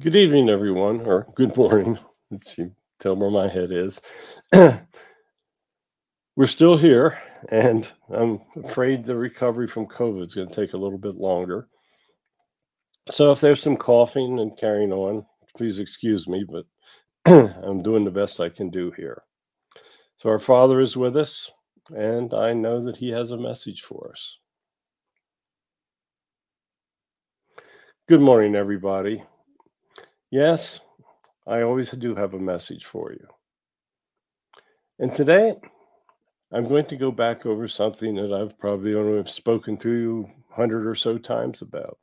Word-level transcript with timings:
Good 0.00 0.16
evening, 0.16 0.48
everyone, 0.48 1.02
or 1.02 1.26
good 1.34 1.54
morning. 1.54 1.98
If 2.30 2.56
you 2.56 2.72
tell 2.98 3.14
where 3.14 3.30
my 3.30 3.46
head 3.46 3.70
is. 3.70 4.00
We're 6.34 6.46
still 6.46 6.78
here, 6.78 7.18
and 7.50 7.86
I'm 8.08 8.40
afraid 8.64 9.04
the 9.04 9.16
recovery 9.16 9.68
from 9.68 9.86
COVID 9.86 10.28
is 10.28 10.34
going 10.34 10.48
to 10.48 10.54
take 10.54 10.72
a 10.72 10.78
little 10.78 10.96
bit 10.96 11.16
longer. 11.16 11.68
So 13.10 13.32
if 13.32 13.42
there's 13.42 13.60
some 13.60 13.76
coughing 13.76 14.40
and 14.40 14.56
carrying 14.56 14.94
on, 14.94 15.26
please 15.58 15.78
excuse 15.78 16.26
me, 16.26 16.46
but 16.48 16.64
I'm 17.62 17.82
doing 17.82 18.06
the 18.06 18.10
best 18.10 18.40
I 18.40 18.48
can 18.48 18.70
do 18.70 18.92
here. 18.92 19.22
So 20.16 20.30
our 20.30 20.38
Father 20.38 20.80
is 20.80 20.96
with 20.96 21.18
us, 21.18 21.50
and 21.94 22.32
I 22.32 22.54
know 22.54 22.82
that 22.82 22.96
He 22.96 23.10
has 23.10 23.30
a 23.30 23.36
message 23.36 23.82
for 23.82 24.10
us. 24.10 24.38
Good 28.08 28.22
morning, 28.22 28.54
everybody. 28.54 29.22
Yes, 30.32 30.80
I 31.46 31.60
always 31.60 31.90
do 31.90 32.14
have 32.14 32.32
a 32.32 32.38
message 32.38 32.86
for 32.86 33.12
you. 33.12 33.26
And 34.98 35.14
today, 35.14 35.56
I'm 36.50 36.66
going 36.66 36.86
to 36.86 36.96
go 36.96 37.10
back 37.12 37.44
over 37.44 37.68
something 37.68 38.14
that 38.14 38.32
I've 38.32 38.58
probably 38.58 38.94
only 38.94 39.18
have 39.18 39.28
spoken 39.28 39.76
to 39.76 39.90
you 39.90 40.30
hundred 40.50 40.86
or 40.86 40.94
so 40.94 41.18
times 41.18 41.60
about. 41.60 41.98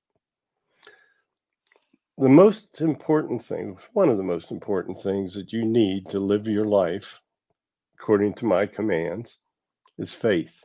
The 2.19 2.29
most 2.29 2.81
important 2.81 3.41
thing, 3.43 3.79
one 3.93 4.09
of 4.09 4.17
the 4.17 4.23
most 4.23 4.51
important 4.51 5.01
things 5.01 5.33
that 5.33 5.51
you 5.51 5.65
need 5.65 6.07
to 6.09 6.19
live 6.19 6.45
your 6.47 6.65
life 6.65 7.19
according 7.95 8.35
to 8.35 8.45
my 8.45 8.67
commands, 8.67 9.39
is 9.97 10.13
faith. 10.13 10.63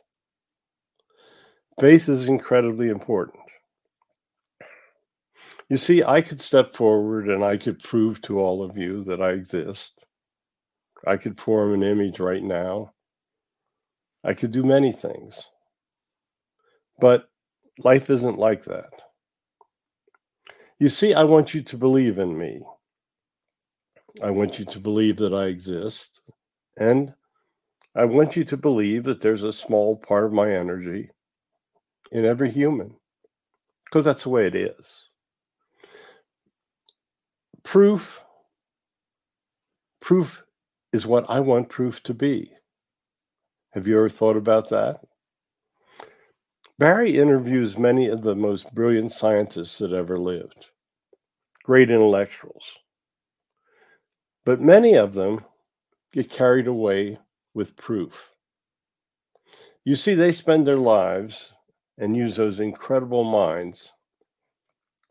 Faith 1.81 2.11
is 2.11 2.27
incredibly 2.27 2.91
important. 2.91 3.44
You 5.71 5.77
see, 5.79 6.03
I 6.03 6.21
could 6.21 6.41
step 6.41 6.75
forward 6.75 7.29
and 7.29 7.43
I 7.43 7.57
could 7.57 7.83
prove 7.83 8.21
to 8.23 8.39
all 8.39 8.63
of 8.63 8.77
you 8.77 9.03
that 9.05 9.23
I 9.23 9.31
exist. 9.31 10.05
I 11.07 11.17
could 11.17 11.39
form 11.39 11.73
an 11.75 11.83
image 11.83 12.21
right 12.21 12.43
now. 12.43 12.93
I 14.23 14.35
could 14.35 14.53
do 14.53 14.63
many 14.63 14.93
things. 14.93 15.49
But 17.01 17.29
life 17.79 18.11
isn't 18.11 18.39
like 18.39 18.65
that. 18.65 18.93
You 20.79 20.89
see, 20.89 21.15
I 21.15 21.25
want 21.25 21.55
you 21.55 21.63
to 21.63 21.77
believe 21.77 22.19
in 22.19 22.37
me. 22.37 22.61
I 24.23 24.31
want 24.31 24.59
you 24.59 24.65
to 24.67 24.79
believe 24.79 25.17
that 25.17 25.35
I 25.35 25.47
exist. 25.47 26.21
And 26.77 27.15
I 27.97 28.05
want 28.05 28.37
you 28.37 28.45
to 28.45 28.57
believe 28.57 29.05
that 29.05 29.21
there's 29.21 29.45
a 29.45 29.53
small 29.53 29.97
part 29.97 30.25
of 30.25 30.33
my 30.33 30.53
energy 30.53 31.11
in 32.13 32.25
every 32.25 32.51
human, 32.51 32.95
because 33.85 34.05
that's 34.05 34.25
the 34.25 34.29
way 34.29 34.47
it 34.47 34.55
is 34.55 35.09
proof 37.65 38.21
proof 40.01 40.45
is 40.93 41.07
what 41.07 41.25
I 41.29 41.41
want 41.41 41.69
proof 41.69 42.03
to 42.05 42.15
be. 42.15 42.53
Have 43.73 43.89
you 43.89 43.97
ever 43.97 44.09
thought 44.09 44.37
about 44.37 44.69
that? 44.69 45.01
Barry 46.79 47.19
interviews 47.19 47.79
many 47.79 48.09
of 48.09 48.23
the 48.23 48.35
most 48.35 48.73
brilliant 48.75 49.13
scientists 49.13 49.79
that 49.79 49.93
ever 49.93 50.19
lived, 50.19 50.67
great 51.63 51.91
intellectuals. 51.91 52.65
But 54.45 54.61
many 54.61 54.95
of 54.95 55.15
them 55.15 55.45
get 56.13 56.31
carried 56.31 56.67
away 56.67 57.19
with 57.55 57.77
proof. 57.77 58.31
You 59.85 59.95
see, 59.95 60.15
they 60.15 60.33
spend 60.33 60.67
their 60.67 60.77
lives 60.77 61.53
and 61.99 62.17
use 62.17 62.37
those 62.37 62.61
incredible 62.61 63.25
minds 63.25 63.91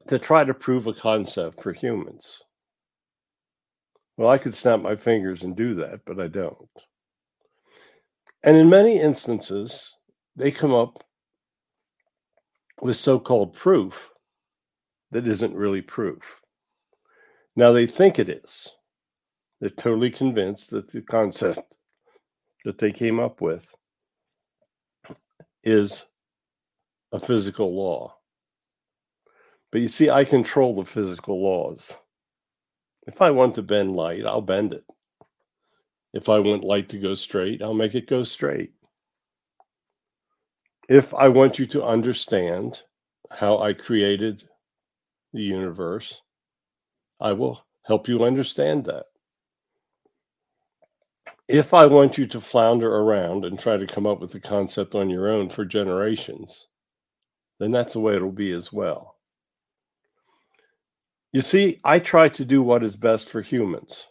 to 0.08 0.20
try 0.20 0.44
to 0.44 0.54
prove 0.54 0.88
a 0.88 0.94
concept 0.94 1.64
for 1.64 1.74
humans. 1.74 2.43
Well, 4.18 4.30
I 4.30 4.38
could 4.38 4.54
snap 4.54 4.82
my 4.82 4.96
fingers 4.96 5.44
and 5.44 5.56
do 5.56 5.76
that, 5.76 6.02
but 6.06 6.20
I 6.20 6.28
don't. 6.28 6.70
And 8.44 8.58
in 8.58 8.70
many 8.70 9.00
instances, 9.00 9.96
they 10.36 10.52
come 10.52 10.74
up 10.74 11.04
with 12.82 12.96
so 12.96 13.20
called 13.20 13.54
proof 13.54 14.12
that 15.12 15.28
isn't 15.28 15.56
really 15.56 15.82
proof. 15.82 16.42
Now 17.56 17.72
they 17.72 17.86
think 17.86 18.20
it 18.20 18.30
is. 18.30 18.70
They're 19.62 19.70
totally 19.70 20.10
convinced 20.10 20.72
that 20.72 20.92
the 20.92 21.02
concept 21.02 21.74
that 22.66 22.78
they 22.78 22.92
came 22.92 23.20
up 23.20 23.42
with 23.42 23.74
is 25.64 26.06
a 27.12 27.20
physical 27.20 27.74
law. 27.74 28.16
But 29.72 29.82
you 29.82 29.88
see, 29.88 30.10
I 30.10 30.26
control 30.26 30.76
the 30.76 30.86
physical 30.86 31.42
laws. 31.42 31.92
If 33.06 33.22
I 33.22 33.32
want 33.32 33.56
to 33.56 33.62
bend 33.62 33.96
light, 33.96 34.26
I'll 34.26 34.42
bend 34.42 34.74
it. 34.74 34.86
If 36.14 36.30
I 36.30 36.40
want 36.40 36.64
light 36.64 36.90
to 36.90 37.00
go 37.00 37.16
straight, 37.16 37.62
I'll 37.62 37.74
make 37.74 37.96
it 37.96 38.08
go 38.08 38.24
straight. 38.24 38.72
If 40.88 41.14
I 41.14 41.28
want 41.28 41.60
you 41.60 41.66
to 41.68 41.84
understand 41.84 42.82
how 43.32 43.60
I 43.60 43.74
created 43.74 44.44
the 45.34 45.42
universe, 45.42 46.22
I 47.20 47.34
will 47.34 47.66
help 47.84 48.08
you 48.08 48.24
understand 48.24 48.86
that. 48.86 49.06
If 51.48 51.74
I 51.74 51.86
want 51.88 52.18
you 52.18 52.26
to 52.28 52.40
flounder 52.42 52.96
around 52.96 53.46
and 53.46 53.60
try 53.60 53.78
to 53.78 53.88
come 53.88 54.08
up 54.08 54.20
with 54.20 54.32
the 54.32 54.40
concept 54.40 54.96
on 54.96 55.10
your 55.10 55.30
own 55.30 55.50
for 55.50 55.66
generations, 55.66 56.68
then 57.60 57.72
that's 57.72 57.94
the 57.94 58.00
way 58.00 58.16
it'll 58.16 58.32
be 58.32 58.52
as 58.52 58.72
well. 58.72 59.13
You 61.34 61.42
see, 61.42 61.80
I 61.84 61.98
try 61.98 62.30
to 62.30 62.46
do 62.46 62.62
what 62.62 62.84
is 62.84 62.96
best 62.96 63.28
for 63.28 63.42
humans. 63.42 64.08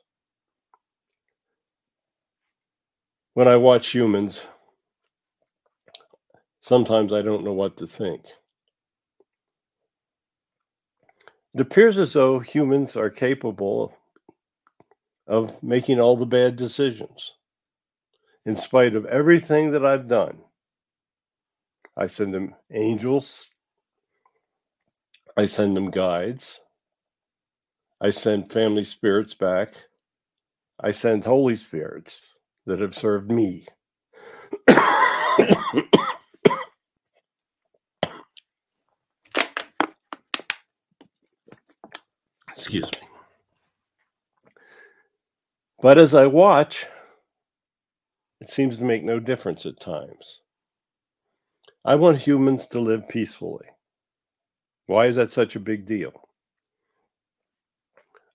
When 3.35 3.47
I 3.47 3.57
watch 3.57 3.89
humans, 3.89 4.45
sometimes 6.61 7.13
I 7.13 7.23
don't 7.23 7.45
know 7.45 7.53
what 7.53 7.77
to 7.77 7.87
think. 7.87 8.25
It 11.55 11.61
appears 11.61 11.97
as 11.97 12.13
though 12.13 12.41
humans 12.41 12.97
are 12.97 13.09
capable 13.09 13.97
of 15.29 15.63
making 15.63 16.01
all 16.01 16.17
the 16.17 16.27
bad 16.27 16.57
decisions 16.57 17.35
in 18.45 18.57
spite 18.57 18.97
of 18.97 19.07
everything 19.07 19.71
that 19.71 19.87
I've 19.87 20.09
done. 20.09 20.39
I 21.97 22.09
send 22.09 22.35
them 22.35 22.57
angels, 22.73 23.49
I 25.37 25.47
send 25.47 25.77
them 25.77 25.91
guides, 25.91 26.62
I 28.03 28.11
send 28.11 28.51
family 28.51 28.83
spirits 28.83 29.33
back. 29.33 29.75
I 30.81 30.91
send 30.91 31.25
Holy 31.25 31.55
Spirits 31.55 32.21
that 32.67 32.81
have 32.81 32.97
served 32.97 33.31
me. 33.31 33.65
Excuse 42.51 42.91
me. 43.01 43.09
But 45.81 45.99
as 45.99 46.13
I 46.13 46.27
watch, 46.27 46.87
it 48.41 48.51
seems 48.51 48.79
to 48.79 48.85
make 48.85 49.05
no 49.05 49.21
difference 49.21 49.65
at 49.65 49.79
times. 49.79 50.41
I 51.85 51.95
want 51.95 52.19
humans 52.19 52.67
to 52.69 52.81
live 52.81 53.09
peacefully. 53.09 53.67
Why 54.87 55.07
is 55.07 55.15
that 55.15 55.31
such 55.31 55.55
a 55.55 55.61
big 55.61 55.87
deal? 55.87 56.29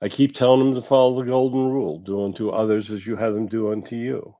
I 0.01 0.09
keep 0.09 0.33
telling 0.33 0.59
them 0.59 0.75
to 0.75 0.87
follow 0.87 1.19
the 1.19 1.29
golden 1.29 1.69
rule 1.69 1.99
do 1.99 2.23
unto 2.23 2.49
others 2.49 2.91
as 2.91 3.07
you 3.07 3.15
have 3.15 3.33
them 3.33 3.47
do 3.47 3.71
unto 3.71 3.95
you. 3.95 4.35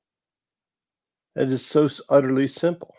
It 1.36 1.52
is 1.52 1.66
so 1.66 1.88
utterly 2.10 2.48
simple. 2.48 2.94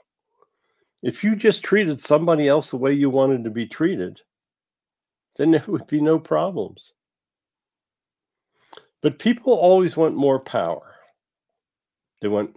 If 1.02 1.22
you 1.22 1.36
just 1.36 1.62
treated 1.62 2.00
somebody 2.00 2.48
else 2.48 2.70
the 2.70 2.76
way 2.76 2.92
you 2.92 3.10
wanted 3.10 3.44
to 3.44 3.50
be 3.50 3.66
treated, 3.66 4.20
then 5.36 5.52
there 5.52 5.64
would 5.68 5.86
be 5.86 6.00
no 6.00 6.18
problems. 6.18 6.92
But 9.00 9.20
people 9.20 9.52
always 9.52 9.96
want 9.96 10.16
more 10.16 10.40
power. 10.40 10.94
They 12.20 12.28
want 12.28 12.56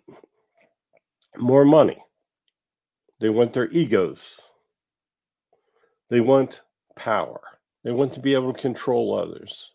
more 1.38 1.66
money. 1.66 1.98
They 3.20 3.30
want 3.30 3.54
their 3.54 3.70
egos. 3.70 4.40
They 6.10 6.20
want 6.20 6.62
power. 6.96 7.42
They 7.84 7.92
want 7.92 8.14
to 8.14 8.20
be 8.20 8.34
able 8.34 8.54
to 8.54 8.60
control 8.60 9.14
others. 9.14 9.71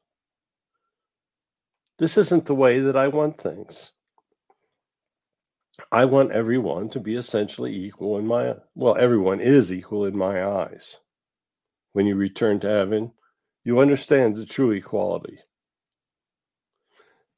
This 1.99 2.19
isn't 2.19 2.47
the 2.47 2.55
way 2.55 2.81
that 2.81 2.97
I 2.97 3.09
want 3.09 3.41
things. 3.41 3.93
I 5.93 6.05
want 6.05 6.33
everyone 6.33 6.89
to 6.91 7.01
be 7.01 7.17
essentially 7.17 7.75
equal 7.75 8.19
in 8.19 8.27
my 8.27 8.55
well, 8.75 8.97
everyone 8.97 9.41
is 9.41 9.71
equal 9.71 10.05
in 10.05 10.17
my 10.17 10.45
eyes. 10.45 11.01
When 11.93 12.07
you 12.07 12.17
return 12.17 12.61
to 12.61 12.69
heaven, 12.69 13.13
you 13.65 13.81
understand 13.81 14.37
the 14.37 14.47
true 14.47 14.71
equality. 14.71 15.39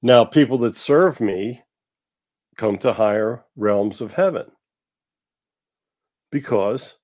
Now, 0.02 0.24
people 0.24 0.58
that 0.58 0.76
serve 0.76 1.20
me 1.20 1.62
come 2.56 2.78
to 2.78 2.92
higher 2.92 3.44
realms 3.56 4.00
of 4.00 4.12
heaven 4.12 4.50
because 6.30 6.94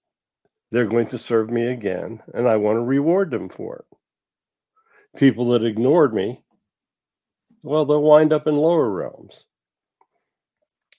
they're 0.71 0.87
going 0.87 1.07
to 1.09 1.19
serve 1.19 1.51
me 1.51 1.69
again, 1.69 2.21
and 2.35 2.49
I 2.49 2.57
want 2.57 2.77
to 2.77 2.83
reward 2.83 3.31
them 3.31 3.49
for 3.49 3.77
it. 3.79 5.19
People 5.19 5.47
that 5.51 5.65
ignored 5.65 6.13
me, 6.13 6.43
well, 7.65 7.87
they'll 7.87 8.03
wind 8.03 8.33
up 8.33 8.47
in 8.47 8.57
lower 8.57 8.91
realms 8.91 9.47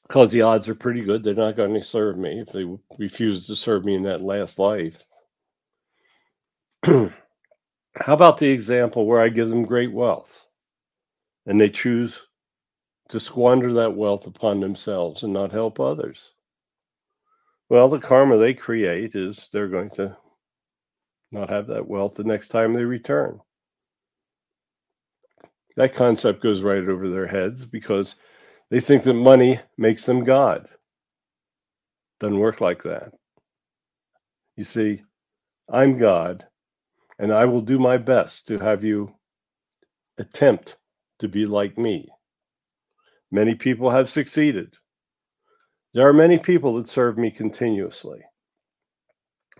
because 0.08 0.32
the 0.32 0.42
odds 0.42 0.68
are 0.68 0.76
pretty 0.76 1.04
good 1.04 1.24
they're 1.24 1.34
not 1.34 1.56
going 1.56 1.74
to 1.74 1.82
serve 1.82 2.18
me 2.18 2.40
if 2.40 2.48
they 2.48 2.66
refuse 2.98 3.46
to 3.48 3.56
serve 3.56 3.86
me 3.86 3.96
in 3.96 4.04
that 4.04 4.22
last 4.22 4.60
life. 4.60 5.04
How 6.84 7.12
about 8.08 8.40
the 8.40 8.50
example 8.50 9.06
where 9.06 9.22
I 9.22 9.30
give 9.30 9.50
them 9.50 9.64
great 9.64 9.94
wealth 9.94 10.48
and 11.46 11.62
they 11.62 11.70
choose 11.70 12.26
to 13.10 13.20
squander 13.20 13.72
that 13.74 13.96
wealth 13.96 14.26
upon 14.26 14.60
themselves 14.60 15.24
and 15.24 15.32
not 15.32 15.52
help 15.52 15.80
others? 15.80 16.32
Well, 17.70 17.90
the 17.90 18.00
karma 18.00 18.38
they 18.38 18.54
create 18.54 19.16
is 19.16 19.50
they're 19.52 19.68
going 19.68 19.92
to 19.92 20.18
not 21.32 21.50
have 21.50 21.68
that 21.68 21.88
wealth 21.88 22.16
the 22.16 22.24
next 22.24 22.50
time 22.50 22.74
they 22.74 22.86
return. 22.86 23.40
That 25.78 25.94
concept 25.94 26.42
goes 26.42 26.62
right 26.62 26.88
over 26.88 27.10
their 27.10 27.28
heads 27.28 27.66
because 27.66 28.16
they 28.70 28.80
think 28.80 29.04
that 29.04 29.14
money 29.14 29.60
makes 29.78 30.06
them 30.06 30.24
God. 30.24 30.68
Doesn't 32.20 32.40
work 32.40 32.62
like 32.62 32.84
that. 32.84 33.14
You 34.56 34.64
see, 34.64 35.04
I'm 35.70 35.98
God, 35.98 36.46
and 37.20 37.34
I 37.34 37.46
will 37.46 37.62
do 37.62 37.78
my 37.78 37.98
best 37.98 38.48
to 38.48 38.58
have 38.58 38.84
you 38.84 39.14
attempt 40.18 40.78
to 41.20 41.28
be 41.28 41.46
like 41.46 41.78
me. 41.78 42.10
Many 43.32 43.56
people 43.56 43.90
have 43.90 44.10
succeeded. 44.10 44.76
There 45.94 46.08
are 46.08 46.14
many 46.14 46.38
people 46.38 46.76
that 46.76 46.88
serve 46.88 47.18
me 47.18 47.32
continuously. 47.32 48.22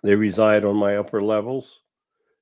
They 0.04 0.16
reside 0.16 0.64
on 0.64 0.76
my 0.78 0.98
upper 0.98 1.22
levels, 1.22 1.80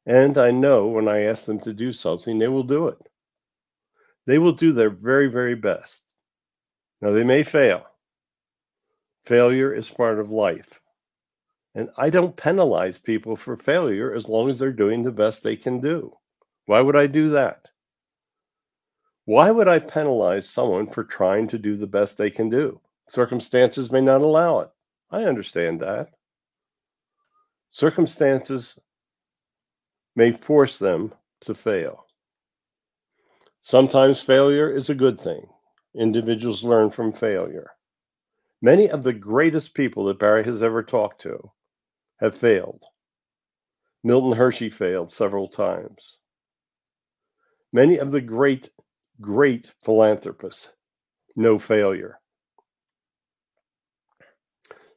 and 0.06 0.38
I 0.38 0.52
know 0.52 0.88
when 0.88 1.08
I 1.08 1.24
ask 1.24 1.46
them 1.46 1.60
to 1.62 1.74
do 1.74 1.92
something, 1.92 2.38
they 2.38 2.48
will 2.48 2.64
do 2.64 2.88
it. 2.88 2.98
They 4.26 4.40
will 4.40 4.54
do 4.54 4.72
their 4.72 4.90
very, 4.90 5.28
very 5.28 5.56
best. 5.56 6.04
Now, 7.02 7.12
they 7.12 7.24
may 7.24 7.44
fail. 7.44 7.86
Failure 9.26 9.74
is 9.74 9.90
part 9.90 10.20
of 10.20 10.32
life. 10.32 10.80
And 11.76 11.90
I 11.98 12.10
don't 12.10 12.36
penalize 12.36 13.00
people 13.00 13.36
for 13.36 13.58
failure 13.58 14.14
as 14.14 14.30
long 14.30 14.50
as 14.50 14.60
they're 14.60 14.72
doing 14.72 15.04
the 15.04 15.12
best 15.12 15.44
they 15.44 15.56
can 15.56 15.80
do. 15.80 16.14
Why 16.66 16.82
would 16.82 16.96
I 16.96 17.08
do 17.08 17.32
that? 17.32 17.68
Why 19.26 19.52
would 19.52 19.68
I 19.68 19.80
penalize 19.80 20.48
someone 20.48 20.88
for 20.88 21.04
trying 21.04 21.48
to 21.50 21.58
do 21.58 21.76
the 21.76 21.88
best 21.88 22.18
they 22.18 22.30
can 22.30 22.50
do? 22.50 22.80
Circumstances 23.10 23.92
may 23.92 24.02
not 24.02 24.22
allow 24.22 24.60
it. 24.60 24.70
I 25.12 25.24
understand 25.24 25.80
that. 25.82 26.10
Circumstances 27.72 28.78
may 30.16 30.32
force 30.32 30.78
them 30.78 31.14
to 31.42 31.54
fail. 31.54 32.06
Sometimes 33.66 34.20
failure 34.20 34.70
is 34.70 34.90
a 34.90 34.96
good 34.96 35.18
thing. 35.18 35.48
Individuals 35.96 36.66
learn 36.66 36.90
from 36.90 37.14
failure. 37.14 37.72
Many 38.62 38.90
of 38.90 39.04
the 39.04 39.14
greatest 39.14 39.74
people 39.74 40.04
that 40.06 40.20
Barry 40.20 40.44
has 40.44 40.62
ever 40.62 40.84
talked 40.84 41.22
to 41.22 41.50
have 42.20 42.38
failed. 42.38 42.84
Milton 44.04 44.34
Hershey 44.34 44.70
failed 44.70 45.14
several 45.14 45.48
times. 45.48 46.18
Many 47.72 48.00
of 48.00 48.12
the 48.12 48.20
great, 48.20 48.70
great 49.22 49.72
philanthropists 49.82 50.68
know 51.38 51.58
failure. 51.58 52.20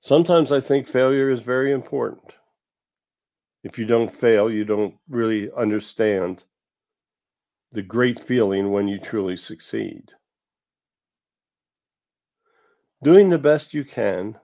Sometimes 0.01 0.51
I 0.51 0.59
think 0.59 0.89
failure 0.89 1.31
is 1.31 1.43
very 1.43 1.71
important. 1.71 2.33
If 3.63 3.79
you 3.79 3.85
don't 3.85 4.13
fail, 4.13 4.51
you 4.51 4.65
don't 4.65 4.97
really 5.09 5.51
understand 5.57 6.43
the 7.77 7.83
great 7.83 8.19
feeling 8.19 8.73
when 8.73 8.89
you 8.89 8.99
truly 8.99 9.37
succeed 9.37 10.11
doing 13.03 13.29
the 13.29 13.39
best 13.39 13.75
you 13.75 13.85
can. 13.85 14.37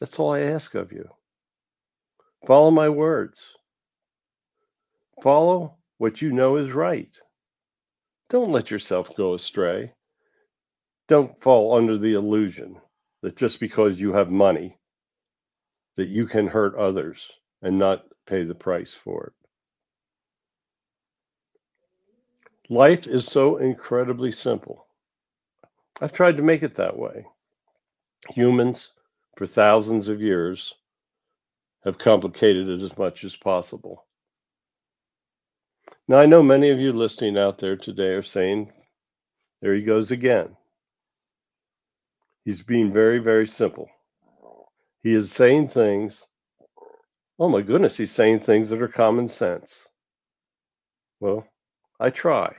That's 0.00 0.18
all 0.18 0.34
I 0.34 0.40
ask 0.40 0.74
of 0.74 0.92
you. 0.92 1.08
Follow 2.46 2.70
my 2.70 2.88
words. 2.88 3.46
Follow 5.22 5.76
what 5.98 6.20
you 6.20 6.32
know 6.32 6.56
is 6.56 6.72
right. 6.72 7.16
Don't 8.28 8.50
let 8.50 8.70
yourself 8.70 9.16
go 9.16 9.34
astray. 9.34 9.94
Don't 11.08 11.40
fall 11.40 11.74
under 11.74 11.96
the 11.96 12.14
illusion 12.14 12.80
that 13.22 13.36
just 13.36 13.60
because 13.60 14.00
you 14.00 14.12
have 14.12 14.30
money 14.30 14.78
that 15.96 16.08
you 16.08 16.26
can 16.26 16.48
hurt 16.48 16.74
others 16.74 17.30
and 17.62 17.78
not 17.78 18.04
pay 18.26 18.42
the 18.42 18.54
price 18.54 18.94
for 18.94 19.28
it. 19.28 19.43
Life 22.70 23.06
is 23.06 23.26
so 23.26 23.58
incredibly 23.58 24.32
simple. 24.32 24.86
I've 26.00 26.12
tried 26.12 26.38
to 26.38 26.42
make 26.42 26.62
it 26.62 26.74
that 26.76 26.96
way. 26.96 27.26
Humans, 28.30 28.90
for 29.36 29.46
thousands 29.46 30.08
of 30.08 30.22
years, 30.22 30.74
have 31.84 31.98
complicated 31.98 32.68
it 32.68 32.80
as 32.80 32.96
much 32.96 33.22
as 33.22 33.36
possible. 33.36 34.06
Now, 36.08 36.16
I 36.16 36.26
know 36.26 36.42
many 36.42 36.70
of 36.70 36.80
you 36.80 36.92
listening 36.92 37.36
out 37.36 37.58
there 37.58 37.76
today 37.76 38.08
are 38.08 38.22
saying, 38.22 38.72
there 39.60 39.74
he 39.74 39.82
goes 39.82 40.10
again. 40.10 40.56
He's 42.44 42.62
being 42.62 42.92
very, 42.92 43.18
very 43.18 43.46
simple. 43.46 43.88
He 45.02 45.14
is 45.14 45.30
saying 45.30 45.68
things, 45.68 46.26
oh 47.38 47.48
my 47.48 47.60
goodness, 47.60 47.96
he's 47.96 48.12
saying 48.12 48.40
things 48.40 48.70
that 48.70 48.80
are 48.80 48.88
common 48.88 49.28
sense. 49.28 49.86
Well, 51.20 51.46
I 52.04 52.10
try. 52.10 52.54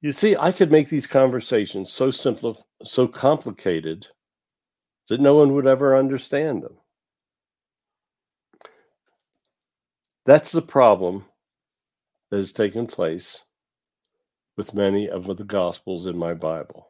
You 0.00 0.12
see, 0.12 0.36
I 0.36 0.52
could 0.52 0.70
make 0.70 0.88
these 0.88 1.08
conversations 1.08 1.90
so 1.90 2.12
simple, 2.12 2.68
so 2.84 3.08
complicated 3.08 4.06
that 5.08 5.20
no 5.20 5.34
one 5.34 5.54
would 5.54 5.66
ever 5.66 5.96
understand 5.96 6.62
them. 6.62 6.76
That's 10.24 10.52
the 10.52 10.62
problem 10.62 11.24
that 12.30 12.36
has 12.36 12.52
taken 12.52 12.86
place 12.86 13.42
with 14.56 14.72
many 14.72 15.10
of 15.10 15.26
the 15.36 15.42
Gospels 15.42 16.06
in 16.06 16.16
my 16.16 16.32
Bible. 16.32 16.86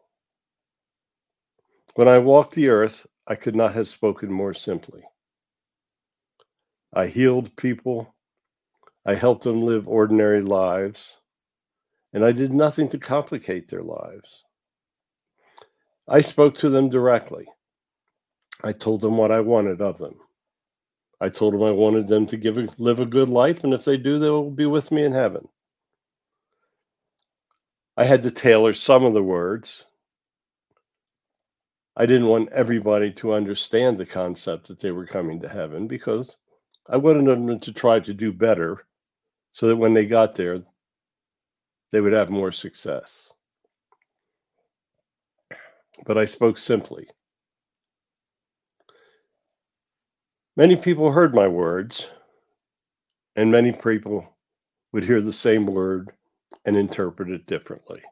When 1.94 2.08
I 2.08 2.18
walked 2.18 2.56
the 2.56 2.68
earth, 2.68 3.06
I 3.26 3.36
could 3.36 3.56
not 3.56 3.72
have 3.72 3.88
spoken 3.88 4.30
more 4.30 4.52
simply. 4.52 5.02
I 6.92 7.06
healed 7.06 7.56
people, 7.56 8.13
I 9.06 9.14
helped 9.14 9.44
them 9.44 9.62
live 9.62 9.86
ordinary 9.86 10.40
lives 10.40 11.16
and 12.14 12.24
I 12.24 12.30
did 12.30 12.52
nothing 12.52 12.88
to 12.90 12.98
complicate 12.98 13.68
their 13.68 13.82
lives. 13.82 14.44
I 16.08 16.20
spoke 16.20 16.54
to 16.54 16.70
them 16.70 16.88
directly. 16.88 17.46
I 18.62 18.72
told 18.72 19.00
them 19.00 19.16
what 19.16 19.32
I 19.32 19.40
wanted 19.40 19.82
of 19.82 19.98
them. 19.98 20.14
I 21.20 21.28
told 21.28 21.54
them 21.54 21.62
I 21.64 21.72
wanted 21.72 22.06
them 22.06 22.24
to 22.26 22.36
give 22.36 22.56
a, 22.56 22.68
live 22.78 23.00
a 23.00 23.06
good 23.06 23.28
life, 23.28 23.64
and 23.64 23.74
if 23.74 23.84
they 23.84 23.96
do, 23.96 24.18
they 24.18 24.30
will 24.30 24.50
be 24.50 24.66
with 24.66 24.92
me 24.92 25.04
in 25.04 25.12
heaven. 25.12 25.48
I 27.96 28.04
had 28.04 28.22
to 28.22 28.30
tailor 28.30 28.72
some 28.72 29.04
of 29.04 29.14
the 29.14 29.22
words. 29.22 29.84
I 31.96 32.06
didn't 32.06 32.28
want 32.28 32.52
everybody 32.52 33.12
to 33.14 33.34
understand 33.34 33.98
the 33.98 34.06
concept 34.06 34.68
that 34.68 34.80
they 34.80 34.90
were 34.90 35.06
coming 35.06 35.40
to 35.40 35.48
heaven 35.48 35.86
because 35.86 36.36
I 36.88 36.96
wanted 36.96 37.26
them 37.26 37.60
to 37.60 37.72
try 37.72 38.00
to 38.00 38.14
do 38.14 38.32
better 38.32 38.84
so 39.54 39.68
that 39.68 39.76
when 39.76 39.94
they 39.94 40.04
got 40.04 40.34
there, 40.34 40.60
they 41.92 42.00
would 42.00 42.12
have 42.12 42.28
more 42.28 42.50
success. 42.50 43.30
But 46.04 46.18
I 46.18 46.24
spoke 46.24 46.58
simply. 46.58 47.06
Many 50.56 50.74
people 50.74 51.12
heard 51.12 51.36
my 51.36 51.46
words, 51.46 52.10
and 53.36 53.50
many 53.50 53.70
people 53.70 54.28
would 54.92 55.04
hear 55.04 55.20
the 55.20 55.32
same 55.32 55.66
word 55.66 56.10
and 56.64 56.76
interpret 56.76 57.30
it 57.30 57.46
differently. 57.46 58.02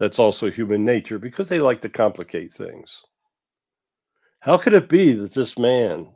That's 0.00 0.18
also 0.18 0.50
human 0.50 0.84
nature 0.84 1.20
because 1.20 1.48
they 1.48 1.60
like 1.60 1.80
to 1.82 1.88
complicate 1.88 2.52
things. 2.52 3.02
How 4.40 4.56
could 4.56 4.74
it 4.74 4.88
be 4.88 5.12
that 5.12 5.34
this 5.34 5.56
man, 5.56 6.08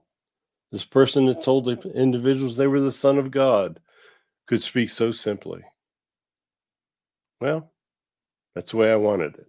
this 0.70 0.84
person 0.84 1.26
that 1.26 1.42
told 1.42 1.64
the 1.64 1.80
individuals 1.92 2.56
they 2.56 2.66
were 2.66 2.80
the 2.80 2.92
Son 2.92 3.18
of 3.18 3.30
God, 3.30 3.80
could 4.46 4.62
speak 4.62 4.90
so 4.90 5.12
simply? 5.12 5.62
Well, 7.40 7.70
that's 8.54 8.72
the 8.72 8.76
way 8.78 8.90
I 8.90 8.96
wanted 8.96 9.36
it. 9.36 9.46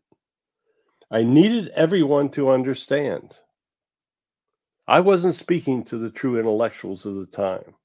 I 1.11 1.23
needed 1.23 1.69
everyone 1.69 2.29
to 2.31 2.51
understand. 2.51 3.37
I 4.87 4.99
wasn't 4.99 5.35
speaking 5.35 5.83
to 5.85 5.97
the 5.97 6.09
true 6.09 6.39
intellectuals 6.39 7.05
of 7.05 7.15
the 7.15 7.25
time. 7.25 7.75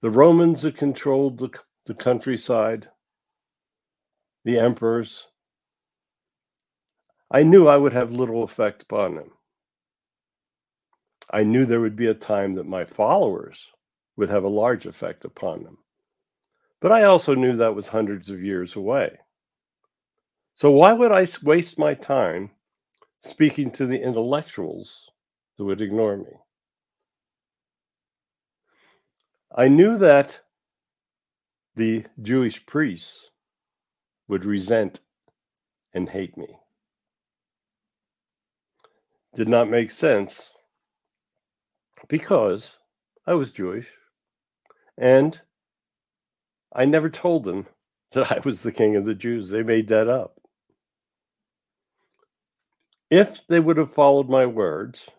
The 0.00 0.10
Romans 0.10 0.62
that 0.62 0.76
controlled 0.76 1.38
the, 1.38 1.50
the 1.86 1.94
countryside, 1.94 2.88
the 4.44 4.58
emperors, 4.58 5.26
I 7.30 7.42
knew 7.42 7.66
I 7.66 7.76
would 7.76 7.92
have 7.92 8.12
little 8.12 8.42
effect 8.42 8.82
upon 8.82 9.14
them. 9.14 9.30
I 11.32 11.44
knew 11.44 11.64
there 11.64 11.80
would 11.80 11.96
be 11.96 12.08
a 12.08 12.14
time 12.14 12.54
that 12.54 12.66
my 12.66 12.84
followers 12.84 13.70
would 14.16 14.28
have 14.28 14.44
a 14.44 14.48
large 14.48 14.86
effect 14.86 15.24
upon 15.24 15.62
them. 15.62 15.78
But 16.80 16.92
I 16.92 17.04
also 17.04 17.34
knew 17.34 17.56
that 17.56 17.74
was 17.74 17.88
hundreds 17.88 18.28
of 18.28 18.42
years 18.42 18.76
away. 18.76 19.18
So 20.54 20.70
why 20.70 20.92
would 20.92 21.10
I 21.10 21.26
waste 21.42 21.78
my 21.78 21.94
time 21.94 22.50
speaking 23.22 23.70
to 23.72 23.86
the 23.86 24.00
intellectuals 24.00 25.10
who 25.56 25.64
would 25.66 25.80
ignore 25.80 26.18
me? 26.18 26.32
I 29.54 29.68
knew 29.68 29.96
that 29.98 30.40
the 31.76 32.04
Jewish 32.20 32.64
priests 32.66 33.30
would 34.28 34.44
resent 34.44 35.00
and 35.94 36.08
hate 36.08 36.36
me. 36.36 36.48
Did 39.34 39.48
not 39.48 39.70
make 39.70 39.90
sense 39.90 40.51
because 42.08 42.76
I 43.26 43.34
was 43.34 43.50
Jewish 43.50 43.90
and 44.98 45.40
I 46.72 46.84
never 46.84 47.10
told 47.10 47.44
them 47.44 47.66
that 48.12 48.32
I 48.32 48.40
was 48.44 48.62
the 48.62 48.72
king 48.72 48.96
of 48.96 49.04
the 49.04 49.14
Jews. 49.14 49.50
They 49.50 49.62
made 49.62 49.88
that 49.88 50.08
up. 50.08 50.38
If 53.10 53.46
they 53.46 53.60
would 53.60 53.76
have 53.76 53.92
followed 53.92 54.28
my 54.28 54.46
words, 54.46 55.10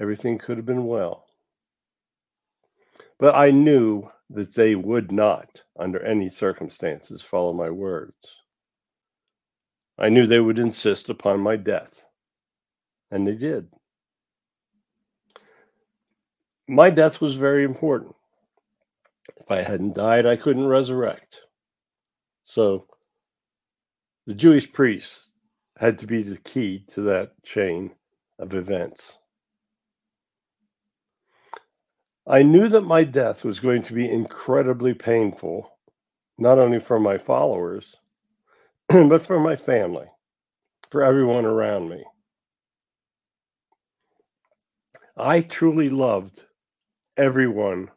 everything 0.00 0.38
could 0.38 0.58
have 0.58 0.66
been 0.66 0.86
well. 0.86 1.26
But 3.18 3.34
I 3.34 3.50
knew 3.50 4.10
that 4.30 4.54
they 4.54 4.74
would 4.74 5.10
not, 5.10 5.62
under 5.78 6.00
any 6.04 6.28
circumstances, 6.28 7.22
follow 7.22 7.52
my 7.52 7.70
words. 7.70 8.36
I 9.98 10.10
knew 10.10 10.26
they 10.26 10.40
would 10.40 10.58
insist 10.58 11.08
upon 11.08 11.40
my 11.40 11.56
death, 11.56 12.04
and 13.10 13.26
they 13.26 13.34
did. 13.34 13.68
My 16.68 16.90
death 16.90 17.20
was 17.20 17.36
very 17.36 17.64
important. 17.64 18.14
If 19.38 19.50
I 19.50 19.62
hadn't 19.62 19.94
died, 19.94 20.26
I 20.26 20.36
couldn't 20.36 20.66
resurrect. 20.66 21.42
So 22.44 22.86
the 24.26 24.34
Jewish 24.34 24.70
priests 24.72 25.20
had 25.78 25.98
to 26.00 26.06
be 26.06 26.22
the 26.22 26.38
key 26.38 26.84
to 26.88 27.02
that 27.02 27.32
chain 27.44 27.92
of 28.38 28.54
events. 28.54 29.18
I 32.26 32.42
knew 32.42 32.68
that 32.68 32.82
my 32.82 33.04
death 33.04 33.44
was 33.44 33.60
going 33.60 33.82
to 33.84 33.94
be 33.94 34.10
incredibly 34.10 34.94
painful, 34.94 35.70
not 36.38 36.58
only 36.58 36.80
for 36.80 37.00
my 37.00 37.18
followers, 37.18 37.96
but 38.88 39.24
for 39.26 39.40
my 39.40 39.56
family, 39.56 40.06
for 40.90 41.02
everyone 41.02 41.46
around 41.46 41.88
me. 41.88 42.04
I 45.16 45.40
truly 45.40 45.90
loved 45.90 46.44
everyone 47.18 47.90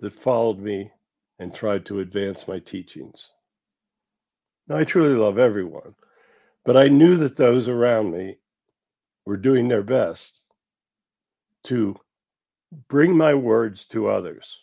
that 0.00 0.12
followed 0.12 0.58
me 0.58 0.90
and 1.38 1.54
tried 1.54 1.84
to 1.86 2.00
advance 2.00 2.48
my 2.48 2.58
teachings. 2.58 3.28
Now, 4.68 4.78
I 4.78 4.84
truly 4.84 5.14
love 5.14 5.38
everyone, 5.38 5.94
but 6.64 6.76
I 6.76 6.88
knew 6.88 7.16
that 7.16 7.36
those 7.36 7.68
around 7.68 8.10
me 8.10 8.38
were 9.26 9.36
doing 9.36 9.68
their 9.68 9.82
best 9.82 10.40
to 11.64 11.96
bring 12.88 13.16
my 13.16 13.34
words 13.34 13.84
to 13.86 14.08
others. 14.08 14.60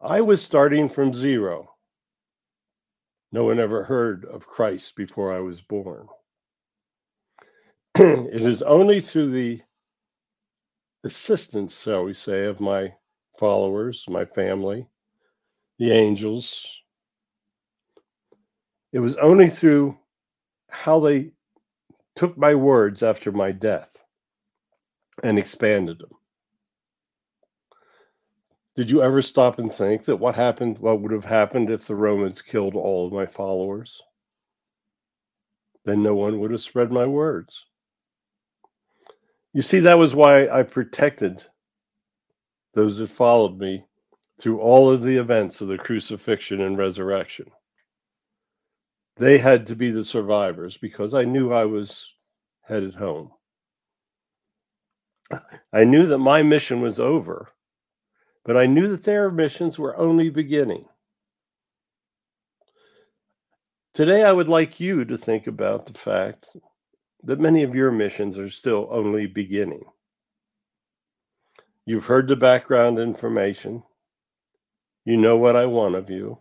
I 0.00 0.20
was 0.20 0.42
starting 0.42 0.88
from 0.88 1.14
zero. 1.14 1.70
No 3.30 3.44
one 3.44 3.60
ever 3.60 3.84
heard 3.84 4.24
of 4.24 4.46
Christ 4.46 4.96
before 4.96 5.32
I 5.32 5.38
was 5.40 5.62
born. 5.62 6.08
it 7.94 8.42
is 8.42 8.62
only 8.62 9.00
through 9.00 9.30
the 9.30 9.62
assistance, 11.04 11.82
shall 11.82 12.04
we 12.04 12.14
say, 12.14 12.44
of 12.44 12.60
my 12.60 12.92
followers, 13.38 14.04
my 14.08 14.24
family, 14.24 14.86
the 15.78 15.90
angels. 15.90 16.66
It 18.92 19.00
was 19.00 19.16
only 19.16 19.48
through 19.48 19.98
how 20.68 21.00
they 21.00 21.32
took 22.14 22.36
my 22.36 22.54
words 22.54 23.02
after 23.02 23.32
my 23.32 23.52
death 23.52 23.98
and 25.22 25.38
expanded 25.38 25.98
them. 25.98 26.10
Did 28.74 28.90
you 28.90 29.02
ever 29.02 29.20
stop 29.20 29.58
and 29.58 29.72
think 29.72 30.04
that 30.04 30.16
what 30.16 30.34
happened, 30.34 30.78
what 30.78 31.00
would 31.00 31.12
have 31.12 31.26
happened 31.26 31.70
if 31.70 31.86
the 31.86 31.94
Romans 31.94 32.40
killed 32.40 32.74
all 32.74 33.06
of 33.06 33.12
my 33.12 33.26
followers? 33.26 34.00
Then 35.84 36.02
no 36.02 36.14
one 36.14 36.38
would 36.40 36.52
have 36.52 36.60
spread 36.60 36.90
my 36.90 37.04
words. 37.04 37.66
You 39.54 39.62
see, 39.62 39.80
that 39.80 39.98
was 39.98 40.14
why 40.14 40.48
I 40.48 40.62
protected 40.62 41.44
those 42.74 42.98
that 42.98 43.08
followed 43.08 43.58
me 43.58 43.84
through 44.40 44.60
all 44.60 44.90
of 44.90 45.02
the 45.02 45.16
events 45.18 45.60
of 45.60 45.68
the 45.68 45.76
crucifixion 45.76 46.62
and 46.62 46.78
resurrection. 46.78 47.46
They 49.16 49.36
had 49.38 49.66
to 49.66 49.76
be 49.76 49.90
the 49.90 50.04
survivors 50.04 50.78
because 50.78 51.12
I 51.12 51.24
knew 51.24 51.52
I 51.52 51.66
was 51.66 52.14
headed 52.62 52.94
home. 52.94 53.30
I 55.72 55.84
knew 55.84 56.06
that 56.06 56.18
my 56.18 56.42
mission 56.42 56.80
was 56.80 56.98
over, 56.98 57.50
but 58.44 58.56
I 58.56 58.66
knew 58.66 58.88
that 58.88 59.04
their 59.04 59.30
missions 59.30 59.78
were 59.78 59.96
only 59.96 60.30
beginning. 60.30 60.86
Today, 63.94 64.24
I 64.24 64.32
would 64.32 64.48
like 64.48 64.80
you 64.80 65.04
to 65.04 65.18
think 65.18 65.46
about 65.46 65.84
the 65.84 65.98
fact 65.98 66.48
that 67.24 67.40
many 67.40 67.62
of 67.62 67.74
your 67.74 67.90
missions 67.90 68.36
are 68.36 68.50
still 68.50 68.88
only 68.90 69.26
beginning. 69.26 69.84
You've 71.86 72.04
heard 72.04 72.28
the 72.28 72.36
background 72.36 72.98
information. 72.98 73.82
You 75.04 75.16
know 75.16 75.36
what 75.36 75.56
I 75.56 75.66
want 75.66 75.96
of 75.96 76.10
you. 76.10 76.38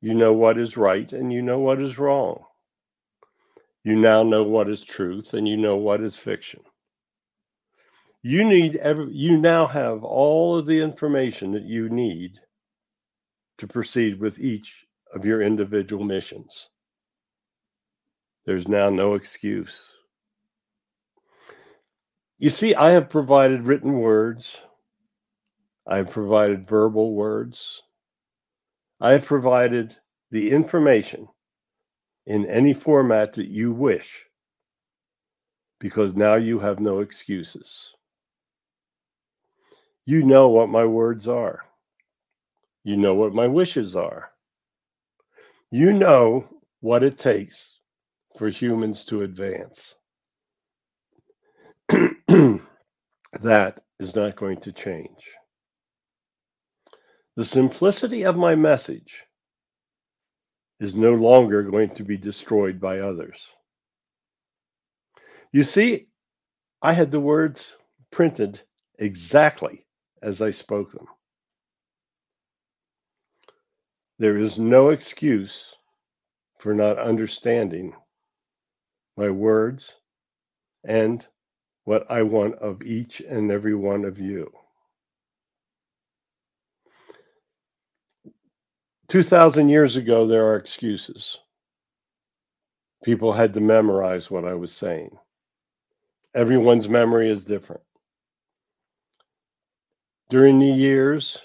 You 0.00 0.14
know 0.14 0.32
what 0.32 0.58
is 0.58 0.76
right 0.76 1.10
and 1.12 1.32
you 1.32 1.42
know 1.42 1.58
what 1.58 1.80
is 1.80 1.98
wrong. 1.98 2.44
You 3.84 3.96
now 3.96 4.22
know 4.22 4.44
what 4.44 4.68
is 4.68 4.82
truth 4.82 5.34
and 5.34 5.48
you 5.48 5.56
know 5.56 5.76
what 5.76 6.00
is 6.00 6.16
fiction. 6.16 6.60
You 8.22 8.44
need 8.44 8.76
every, 8.76 9.12
you 9.12 9.36
now 9.36 9.66
have 9.66 10.04
all 10.04 10.56
of 10.56 10.66
the 10.66 10.80
information 10.80 11.50
that 11.52 11.64
you 11.64 11.88
need 11.88 12.38
to 13.58 13.66
proceed 13.66 14.20
with 14.20 14.38
each 14.38 14.86
of 15.12 15.24
your 15.24 15.42
individual 15.42 16.04
missions. 16.04 16.68
There's 18.44 18.66
now 18.66 18.90
no 18.90 19.14
excuse. 19.14 19.84
You 22.38 22.50
see, 22.50 22.74
I 22.74 22.90
have 22.90 23.08
provided 23.08 23.66
written 23.66 24.00
words, 24.00 24.60
I 25.86 25.98
have 25.98 26.10
provided 26.10 26.66
verbal 26.66 27.14
words, 27.14 27.84
I 29.00 29.12
have 29.12 29.24
provided 29.24 29.96
the 30.32 30.50
information 30.50 31.28
in 32.26 32.46
any 32.46 32.74
format 32.74 33.32
that 33.34 33.48
you 33.48 33.72
wish 33.72 34.26
because 35.78 36.14
now 36.14 36.34
you 36.34 36.58
have 36.58 36.80
no 36.80 36.98
excuses. 36.98 37.92
You 40.04 40.24
know 40.24 40.48
what 40.48 40.68
my 40.68 40.84
words 40.84 41.28
are. 41.28 41.64
You 42.82 42.96
know 42.96 43.14
what 43.14 43.34
my 43.34 43.46
wishes 43.46 43.94
are. 43.94 44.30
You 45.70 45.92
know 45.92 46.48
what 46.80 47.04
it 47.04 47.18
takes 47.18 47.78
for 48.36 48.48
humans 48.48 49.04
to 49.04 49.22
advance. 49.22 49.94
that 51.88 53.80
is 53.98 54.16
not 54.16 54.36
going 54.36 54.58
to 54.60 54.72
change. 54.72 55.30
The 57.36 57.44
simplicity 57.44 58.24
of 58.24 58.36
my 58.36 58.54
message 58.54 59.24
is 60.80 60.96
no 60.96 61.14
longer 61.14 61.62
going 61.62 61.88
to 61.90 62.04
be 62.04 62.16
destroyed 62.16 62.80
by 62.80 63.00
others. 63.00 63.48
You 65.52 65.62
see, 65.62 66.08
I 66.82 66.92
had 66.92 67.10
the 67.10 67.20
words 67.20 67.76
printed 68.10 68.60
exactly 68.98 69.86
as 70.22 70.42
I 70.42 70.50
spoke 70.50 70.92
them. 70.92 71.06
There 74.18 74.36
is 74.36 74.58
no 74.58 74.90
excuse 74.90 75.74
for 76.58 76.74
not 76.74 76.98
understanding 76.98 77.94
my 79.16 79.30
words 79.30 79.94
and 80.84 81.26
what 81.84 82.10
I 82.10 82.22
want 82.22 82.56
of 82.56 82.82
each 82.82 83.20
and 83.20 83.50
every 83.50 83.74
one 83.74 84.04
of 84.04 84.18
you. 84.18 84.50
2,000 89.08 89.68
years 89.68 89.96
ago, 89.96 90.26
there 90.26 90.46
are 90.46 90.56
excuses. 90.56 91.38
People 93.04 93.32
had 93.32 93.52
to 93.54 93.60
memorize 93.60 94.30
what 94.30 94.46
I 94.46 94.54
was 94.54 94.72
saying. 94.72 95.10
Everyone's 96.34 96.88
memory 96.88 97.30
is 97.30 97.44
different. 97.44 97.82
During 100.30 100.58
the 100.58 100.66
years, 100.66 101.42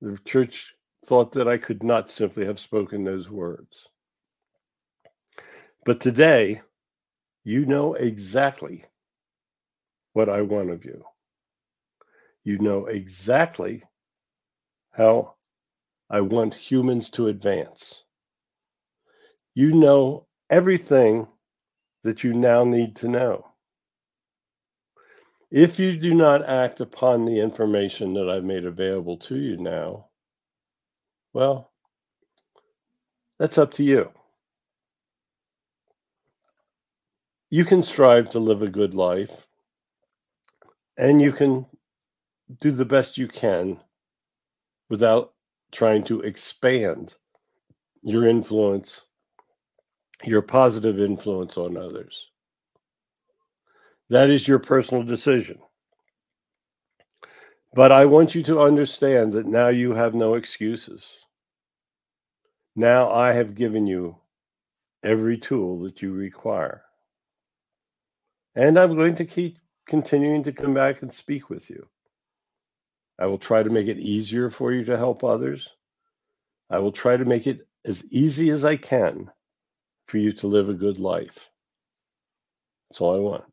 the 0.00 0.18
church 0.24 0.74
thought 1.04 1.30
that 1.32 1.46
I 1.46 1.58
could 1.58 1.84
not 1.84 2.10
simply 2.10 2.44
have 2.44 2.58
spoken 2.58 3.04
those 3.04 3.30
words. 3.30 3.86
But 5.86 6.00
today, 6.00 6.62
you 7.44 7.64
know 7.64 7.94
exactly 7.94 8.84
what 10.14 10.28
I 10.28 10.42
want 10.42 10.70
of 10.70 10.84
you. 10.84 11.04
You 12.42 12.58
know 12.58 12.86
exactly 12.86 13.84
how 14.90 15.36
I 16.10 16.22
want 16.22 16.54
humans 16.54 17.08
to 17.10 17.28
advance. 17.28 18.02
You 19.54 19.72
know 19.74 20.26
everything 20.50 21.28
that 22.02 22.24
you 22.24 22.34
now 22.34 22.64
need 22.64 22.96
to 22.96 23.08
know. 23.08 23.46
If 25.52 25.78
you 25.78 25.96
do 25.96 26.14
not 26.14 26.44
act 26.44 26.80
upon 26.80 27.26
the 27.26 27.38
information 27.38 28.12
that 28.14 28.28
I've 28.28 28.42
made 28.42 28.64
available 28.64 29.18
to 29.18 29.36
you 29.36 29.56
now, 29.56 30.06
well, 31.32 31.70
that's 33.38 33.56
up 33.56 33.70
to 33.74 33.84
you. 33.84 34.10
You 37.50 37.64
can 37.64 37.82
strive 37.82 38.30
to 38.30 38.40
live 38.40 38.62
a 38.62 38.68
good 38.68 38.94
life 38.94 39.46
and 40.96 41.22
you 41.22 41.32
can 41.32 41.66
do 42.60 42.72
the 42.72 42.84
best 42.84 43.16
you 43.16 43.28
can 43.28 43.80
without 44.88 45.32
trying 45.70 46.02
to 46.04 46.20
expand 46.20 47.14
your 48.02 48.26
influence, 48.26 49.02
your 50.24 50.42
positive 50.42 50.98
influence 50.98 51.56
on 51.56 51.76
others. 51.76 52.30
That 54.08 54.30
is 54.30 54.48
your 54.48 54.58
personal 54.58 55.02
decision. 55.04 55.58
But 57.74 57.92
I 57.92 58.06
want 58.06 58.34
you 58.34 58.42
to 58.44 58.60
understand 58.60 59.32
that 59.34 59.46
now 59.46 59.68
you 59.68 59.92
have 59.94 60.14
no 60.14 60.34
excuses. 60.34 61.04
Now 62.74 63.12
I 63.12 63.32
have 63.32 63.54
given 63.54 63.86
you 63.86 64.16
every 65.02 65.38
tool 65.38 65.80
that 65.80 66.02
you 66.02 66.12
require. 66.12 66.85
And 68.56 68.78
I'm 68.78 68.96
going 68.96 69.14
to 69.16 69.24
keep 69.26 69.58
continuing 69.86 70.42
to 70.44 70.52
come 70.52 70.72
back 70.72 71.02
and 71.02 71.12
speak 71.12 71.50
with 71.50 71.68
you. 71.68 71.86
I 73.18 73.26
will 73.26 73.38
try 73.38 73.62
to 73.62 73.70
make 73.70 73.86
it 73.86 73.98
easier 73.98 74.50
for 74.50 74.72
you 74.72 74.82
to 74.86 74.96
help 74.96 75.22
others. 75.22 75.74
I 76.70 76.78
will 76.78 76.92
try 76.92 77.16
to 77.18 77.24
make 77.24 77.46
it 77.46 77.66
as 77.84 78.04
easy 78.06 78.50
as 78.50 78.64
I 78.64 78.76
can 78.76 79.30
for 80.06 80.18
you 80.18 80.32
to 80.32 80.46
live 80.46 80.70
a 80.70 80.74
good 80.74 80.98
life. 80.98 81.50
That's 82.88 83.00
all 83.00 83.14
I 83.14 83.18
want. 83.18 83.44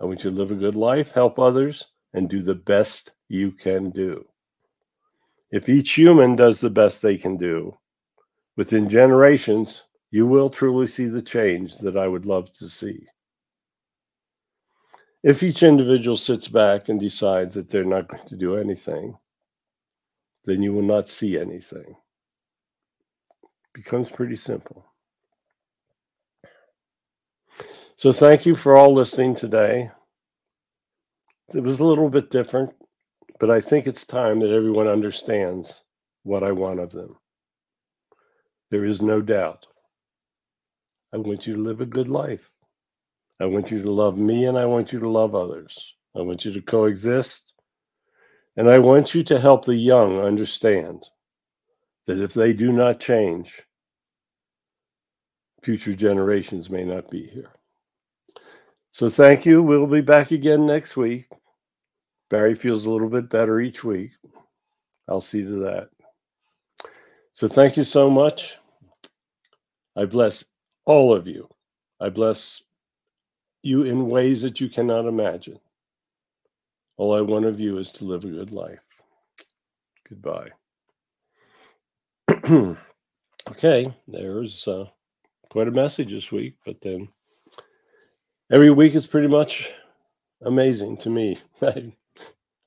I 0.00 0.04
want 0.04 0.24
you 0.24 0.30
to 0.30 0.36
live 0.36 0.50
a 0.50 0.56
good 0.56 0.74
life, 0.74 1.12
help 1.12 1.38
others, 1.38 1.84
and 2.14 2.28
do 2.30 2.42
the 2.42 2.54
best 2.54 3.12
you 3.28 3.52
can 3.52 3.90
do. 3.90 4.26
If 5.50 5.68
each 5.68 5.92
human 5.92 6.34
does 6.34 6.60
the 6.60 6.70
best 6.70 7.02
they 7.02 7.16
can 7.16 7.36
do, 7.36 7.76
within 8.56 8.88
generations, 8.88 9.84
you 10.10 10.26
will 10.26 10.50
truly 10.50 10.86
see 10.86 11.06
the 11.06 11.22
change 11.22 11.76
that 11.78 11.96
I 11.96 12.08
would 12.08 12.26
love 12.26 12.52
to 12.54 12.66
see. 12.66 13.06
If 15.26 15.42
each 15.42 15.64
individual 15.64 16.16
sits 16.16 16.46
back 16.46 16.88
and 16.88 17.00
decides 17.00 17.56
that 17.56 17.68
they're 17.68 17.82
not 17.82 18.06
going 18.06 18.24
to 18.28 18.36
do 18.36 18.58
anything, 18.58 19.18
then 20.44 20.62
you 20.62 20.72
will 20.72 20.84
not 20.84 21.08
see 21.08 21.36
anything. 21.36 21.96
It 23.42 23.74
becomes 23.74 24.08
pretty 24.08 24.36
simple. 24.36 24.86
So 27.96 28.12
thank 28.12 28.46
you 28.46 28.54
for 28.54 28.76
all 28.76 28.94
listening 28.94 29.34
today. 29.34 29.90
It 31.52 31.60
was 31.64 31.80
a 31.80 31.84
little 31.84 32.08
bit 32.08 32.30
different, 32.30 32.70
but 33.40 33.50
I 33.50 33.60
think 33.60 33.88
it's 33.88 34.04
time 34.04 34.38
that 34.38 34.52
everyone 34.52 34.86
understands 34.86 35.82
what 36.22 36.44
I 36.44 36.52
want 36.52 36.78
of 36.78 36.92
them. 36.92 37.16
There 38.70 38.84
is 38.84 39.02
no 39.02 39.20
doubt. 39.20 39.66
I 41.12 41.16
want 41.16 41.48
you 41.48 41.56
to 41.56 41.62
live 41.64 41.80
a 41.80 41.86
good 41.86 42.06
life. 42.06 42.52
I 43.40 43.44
want 43.46 43.70
you 43.70 43.82
to 43.82 43.90
love 43.90 44.16
me 44.16 44.46
and 44.46 44.58
I 44.58 44.64
want 44.64 44.92
you 44.92 45.00
to 45.00 45.08
love 45.08 45.34
others. 45.34 45.94
I 46.16 46.20
want 46.20 46.44
you 46.44 46.52
to 46.52 46.62
coexist. 46.62 47.42
And 48.56 48.70
I 48.70 48.78
want 48.78 49.14
you 49.14 49.22
to 49.24 49.38
help 49.38 49.64
the 49.64 49.76
young 49.76 50.18
understand 50.18 51.04
that 52.06 52.18
if 52.18 52.32
they 52.32 52.54
do 52.54 52.72
not 52.72 53.00
change, 53.00 53.62
future 55.62 55.94
generations 55.94 56.70
may 56.70 56.84
not 56.84 57.10
be 57.10 57.26
here. 57.26 57.50
So 58.92 59.10
thank 59.10 59.44
you. 59.44 59.62
We'll 59.62 59.86
be 59.86 60.00
back 60.00 60.30
again 60.30 60.66
next 60.66 60.96
week. 60.96 61.28
Barry 62.30 62.54
feels 62.54 62.86
a 62.86 62.90
little 62.90 63.10
bit 63.10 63.28
better 63.28 63.60
each 63.60 63.84
week. 63.84 64.12
I'll 65.08 65.20
see 65.20 65.42
to 65.42 65.58
that. 65.64 65.90
So 67.34 67.46
thank 67.46 67.76
you 67.76 67.84
so 67.84 68.08
much. 68.08 68.56
I 69.96 70.06
bless 70.06 70.44
all 70.86 71.14
of 71.14 71.26
you. 71.26 71.48
I 72.00 72.08
bless 72.08 72.62
you 73.66 73.82
in 73.82 74.08
ways 74.08 74.42
that 74.42 74.60
you 74.60 74.68
cannot 74.68 75.06
imagine. 75.06 75.58
All 76.96 77.14
I 77.14 77.20
want 77.20 77.44
of 77.44 77.60
you 77.60 77.78
is 77.78 77.92
to 77.92 78.04
live 78.04 78.24
a 78.24 78.28
good 78.28 78.52
life. 78.52 78.78
Goodbye. 80.08 80.50
okay, 83.50 83.94
there's 84.08 84.66
uh, 84.66 84.86
quite 85.50 85.68
a 85.68 85.72
message 85.72 86.10
this 86.10 86.32
week, 86.32 86.54
but 86.64 86.80
then 86.80 87.08
every 88.50 88.70
week 88.70 88.94
is 88.94 89.06
pretty 89.06 89.28
much 89.28 89.72
amazing 90.44 90.96
to 90.98 91.10
me. 91.10 91.38
I, 91.62 91.92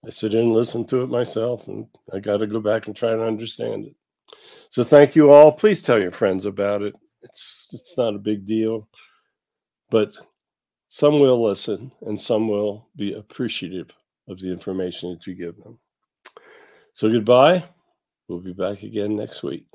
I 0.05 0.09
sit 0.09 0.33
in 0.33 0.41
and 0.41 0.53
listen 0.53 0.85
to 0.87 1.01
it 1.01 1.07
myself, 1.07 1.67
and 1.67 1.87
I 2.13 2.19
got 2.19 2.37
to 2.37 2.47
go 2.47 2.59
back 2.59 2.87
and 2.87 2.95
try 2.95 3.11
to 3.11 3.25
understand 3.25 3.85
it. 3.85 3.95
So 4.69 4.83
thank 4.83 5.15
you 5.15 5.31
all. 5.31 5.51
Please 5.51 5.81
tell 5.81 5.99
your 5.99 6.11
friends 6.11 6.45
about 6.45 6.81
it. 6.81 6.93
It's 7.23 7.67
it's 7.71 7.97
not 7.97 8.15
a 8.15 8.19
big 8.19 8.45
deal, 8.45 8.87
but 9.89 10.13
some 10.89 11.19
will 11.19 11.41
listen 11.41 11.91
and 12.01 12.19
some 12.19 12.47
will 12.47 12.87
be 12.95 13.13
appreciative 13.13 13.89
of 14.27 14.39
the 14.39 14.51
information 14.51 15.11
that 15.13 15.25
you 15.27 15.35
give 15.35 15.55
them. 15.63 15.79
So 16.93 17.09
goodbye. 17.09 17.63
We'll 18.27 18.41
be 18.41 18.53
back 18.53 18.83
again 18.83 19.15
next 19.15 19.41
week. 19.41 19.65